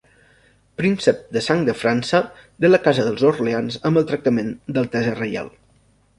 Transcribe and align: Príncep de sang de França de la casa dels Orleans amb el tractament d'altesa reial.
Príncep 0.79 1.19
de 1.35 1.43
sang 1.47 1.61
de 1.67 1.75
França 1.81 2.21
de 2.65 2.73
la 2.73 2.81
casa 2.89 3.05
dels 3.09 3.27
Orleans 3.33 3.79
amb 3.91 4.03
el 4.03 4.09
tractament 4.13 4.53
d'altesa 4.77 5.17
reial. 5.23 5.55